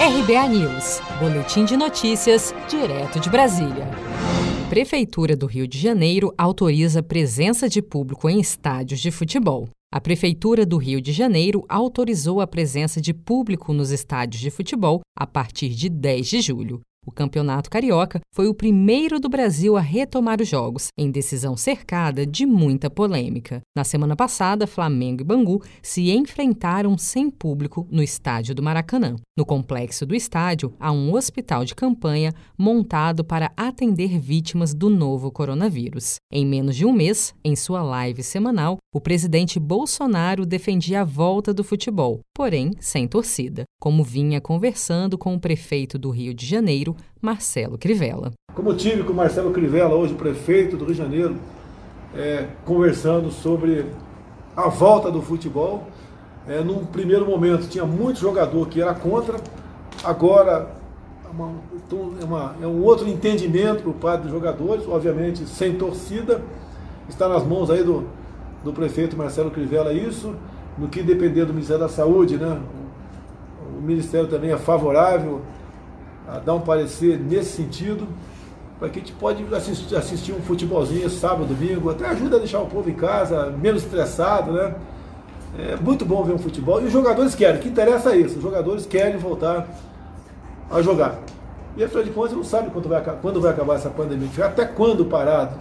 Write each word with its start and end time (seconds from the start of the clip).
RBA 0.00 0.46
News, 0.50 1.00
Boletim 1.18 1.64
de 1.64 1.76
Notícias, 1.76 2.54
direto 2.68 3.18
de 3.18 3.28
Brasília. 3.28 3.84
Prefeitura 4.70 5.34
do 5.34 5.44
Rio 5.44 5.66
de 5.66 5.76
Janeiro 5.76 6.32
autoriza 6.38 7.02
presença 7.02 7.68
de 7.68 7.82
público 7.82 8.30
em 8.30 8.38
estádios 8.38 9.00
de 9.00 9.10
futebol. 9.10 9.68
A 9.92 10.00
Prefeitura 10.00 10.64
do 10.64 10.76
Rio 10.76 11.00
de 11.00 11.10
Janeiro 11.10 11.64
autorizou 11.68 12.40
a 12.40 12.46
presença 12.46 13.00
de 13.00 13.12
público 13.12 13.72
nos 13.72 13.90
estádios 13.90 14.40
de 14.40 14.52
futebol 14.52 15.00
a 15.18 15.26
partir 15.26 15.70
de 15.70 15.88
10 15.88 16.28
de 16.28 16.40
julho. 16.42 16.80
O 17.06 17.10
Campeonato 17.10 17.70
Carioca 17.70 18.20
foi 18.34 18.48
o 18.48 18.54
primeiro 18.54 19.18
do 19.18 19.28
Brasil 19.28 19.76
a 19.76 19.80
retomar 19.80 20.42
os 20.42 20.48
jogos, 20.48 20.88
em 20.96 21.10
decisão 21.10 21.56
cercada 21.56 22.26
de 22.26 22.44
muita 22.44 22.90
polêmica. 22.90 23.62
Na 23.74 23.82
semana 23.82 24.14
passada, 24.14 24.66
Flamengo 24.66 25.22
e 25.22 25.24
Bangu 25.24 25.62
se 25.82 26.10
enfrentaram 26.10 26.98
sem 26.98 27.30
público 27.30 27.86
no 27.90 28.02
estádio 28.02 28.54
do 28.54 28.62
Maracanã. 28.62 29.16
No 29.36 29.46
complexo 29.46 30.04
do 30.04 30.14
estádio, 30.14 30.74
há 30.78 30.92
um 30.92 31.14
hospital 31.14 31.64
de 31.64 31.74
campanha 31.74 32.32
montado 32.58 33.24
para 33.24 33.52
atender 33.56 34.18
vítimas 34.18 34.74
do 34.74 34.90
novo 34.90 35.30
coronavírus. 35.30 36.16
Em 36.30 36.44
menos 36.44 36.76
de 36.76 36.84
um 36.84 36.92
mês, 36.92 37.34
em 37.44 37.56
sua 37.56 37.82
live 37.82 38.22
semanal, 38.22 38.76
o 38.92 39.00
presidente 39.00 39.60
Bolsonaro 39.60 40.44
defendia 40.44 41.02
a 41.02 41.04
volta 41.04 41.54
do 41.54 41.62
futebol, 41.62 42.20
porém 42.34 42.72
sem 42.80 43.06
torcida, 43.06 43.64
como 43.80 44.02
vinha 44.02 44.40
conversando 44.40 45.16
com 45.16 45.34
o 45.34 45.40
prefeito 45.40 45.98
do 45.98 46.10
Rio 46.10 46.34
de 46.34 46.44
Janeiro, 46.44 46.87
Marcelo 47.20 47.78
Crivella. 47.78 48.32
Como 48.54 48.74
tive 48.74 49.02
com 49.04 49.12
o 49.12 49.16
Marcelo 49.16 49.50
Crivella, 49.52 49.94
hoje 49.94 50.14
prefeito 50.14 50.76
do 50.76 50.84
Rio 50.84 50.94
de 50.94 50.98
Janeiro, 50.98 51.36
é, 52.14 52.46
conversando 52.64 53.30
sobre 53.30 53.86
a 54.56 54.68
volta 54.68 55.10
do 55.10 55.22
futebol. 55.22 55.86
É, 56.48 56.62
num 56.62 56.84
primeiro 56.84 57.26
momento 57.26 57.68
tinha 57.68 57.84
muito 57.84 58.18
jogador 58.18 58.66
que 58.68 58.80
era 58.80 58.94
contra, 58.94 59.38
agora 60.02 60.70
é, 61.24 61.28
uma, 61.30 61.52
então, 61.76 62.14
é, 62.20 62.24
uma, 62.24 62.56
é 62.62 62.66
um 62.66 62.82
outro 62.82 63.08
entendimento 63.08 63.82
por 63.82 63.94
parte 63.94 64.22
dos 64.22 64.30
jogadores, 64.30 64.86
obviamente 64.88 65.46
sem 65.46 65.74
torcida. 65.74 66.40
Está 67.08 67.28
nas 67.28 67.44
mãos 67.44 67.70
aí 67.70 67.82
do, 67.82 68.06
do 68.64 68.72
prefeito 68.72 69.16
Marcelo 69.16 69.50
Crivella 69.50 69.92
isso, 69.92 70.34
no 70.76 70.88
que 70.88 71.02
depender 71.02 71.44
do 71.44 71.52
Ministério 71.52 71.82
da 71.82 71.88
Saúde, 71.88 72.36
né? 72.36 72.60
O, 73.74 73.78
o 73.78 73.82
Ministério 73.82 74.26
também 74.26 74.50
é 74.50 74.56
favorável 74.56 75.42
a 76.28 76.38
dar 76.38 76.54
um 76.54 76.60
parecer 76.60 77.18
nesse 77.18 77.52
sentido, 77.52 78.06
para 78.78 78.88
que 78.88 78.98
a 78.98 79.02
gente 79.02 79.12
pode 79.14 79.42
assistir, 79.54 79.96
assistir 79.96 80.32
um 80.32 80.40
futebolzinho 80.40 81.08
sábado, 81.08 81.46
domingo, 81.46 81.90
até 81.90 82.06
ajuda 82.06 82.36
a 82.36 82.38
deixar 82.38 82.60
o 82.60 82.66
povo 82.66 82.88
em 82.88 82.94
casa, 82.94 83.50
menos 83.50 83.82
estressado, 83.82 84.52
né? 84.52 84.74
É 85.58 85.76
muito 85.76 86.04
bom 86.04 86.22
ver 86.22 86.34
um 86.34 86.38
futebol. 86.38 86.80
E 86.80 86.84
os 86.84 86.92
jogadores 86.92 87.34
querem, 87.34 87.60
que 87.60 87.68
interessa 87.68 88.10
é 88.12 88.18
isso, 88.18 88.36
os 88.36 88.42
jogadores 88.42 88.86
querem 88.86 89.16
voltar 89.16 89.66
a 90.70 90.82
jogar. 90.82 91.18
E 91.76 91.82
afinal 91.82 92.04
de 92.04 92.10
contas, 92.10 92.32
não 92.32 92.44
sabe 92.44 92.70
quando 92.70 92.88
vai, 92.88 93.02
quando 93.22 93.40
vai 93.40 93.52
acabar 93.52 93.74
essa 93.74 93.88
pandemia, 93.88 94.28
até 94.44 94.64
quando 94.64 95.06
parado. 95.06 95.56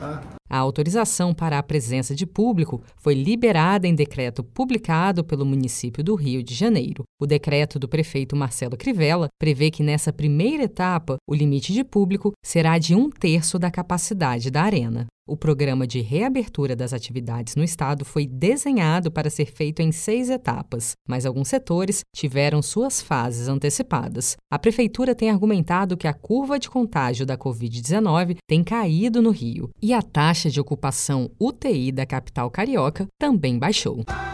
Tá? 0.00 0.20
A 0.50 0.58
autorização 0.58 1.32
para 1.32 1.60
a 1.60 1.62
presença 1.62 2.12
de 2.12 2.26
público 2.26 2.82
foi 2.96 3.14
liberada 3.14 3.86
em 3.86 3.94
decreto 3.94 4.42
publicado 4.42 5.22
pelo 5.22 5.46
município 5.46 6.02
do 6.02 6.16
Rio 6.16 6.42
de 6.42 6.56
Janeiro. 6.56 7.04
O 7.20 7.26
decreto 7.26 7.78
do 7.78 7.88
prefeito 7.88 8.34
Marcelo 8.34 8.76
Crivella 8.76 9.28
prevê 9.38 9.70
que 9.70 9.84
nessa 9.84 10.12
primeira 10.12 10.64
etapa 10.64 11.18
o 11.24 11.34
limite 11.36 11.72
de 11.72 11.84
público 11.84 12.32
será 12.44 12.78
de 12.78 12.96
um 12.96 13.08
terço 13.08 13.60
da 13.60 13.70
capacidade 13.70 14.50
da 14.50 14.62
arena. 14.62 15.06
O 15.30 15.36
programa 15.36 15.86
de 15.86 16.00
reabertura 16.00 16.74
das 16.74 16.92
atividades 16.92 17.54
no 17.54 17.62
estado 17.62 18.04
foi 18.04 18.26
desenhado 18.26 19.12
para 19.12 19.30
ser 19.30 19.46
feito 19.46 19.80
em 19.80 19.92
seis 19.92 20.28
etapas, 20.28 20.96
mas 21.08 21.24
alguns 21.24 21.46
setores 21.46 22.00
tiveram 22.12 22.60
suas 22.60 23.00
fases 23.00 23.46
antecipadas. 23.46 24.36
A 24.50 24.58
prefeitura 24.58 25.14
tem 25.14 25.30
argumentado 25.30 25.96
que 25.96 26.08
a 26.08 26.12
curva 26.12 26.58
de 26.58 26.68
contágio 26.68 27.24
da 27.24 27.38
Covid-19 27.38 28.38
tem 28.44 28.64
caído 28.64 29.22
no 29.22 29.30
Rio 29.30 29.70
e 29.80 29.94
a 29.94 30.02
taxa 30.02 30.50
de 30.50 30.60
ocupação 30.60 31.30
UTI 31.38 31.92
da 31.92 32.04
capital 32.04 32.50
carioca 32.50 33.06
também 33.16 33.56
baixou. 33.56 34.04